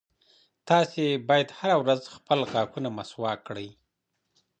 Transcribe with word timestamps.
تاسي 0.67 1.05
باید 1.29 1.49
هره 1.59 1.75
ورځ 1.81 2.01
خپل 2.15 2.39
غاښونه 2.51 2.89
مسواک 2.97 3.39
کړئ. 3.47 3.69